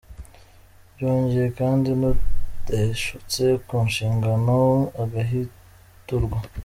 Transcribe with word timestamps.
Byongeye 0.93 1.47
kandi 1.59 1.89
n’uteshutse 1.99 3.43
ku 3.65 3.75
nshingano 3.87 4.57
agahwiturwa. 5.03 6.37